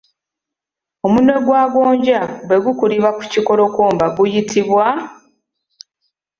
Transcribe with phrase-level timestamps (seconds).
[1.05, 4.85] Omunwe gwa gonja bwe gukulira ku kikolokomba guyitibwa?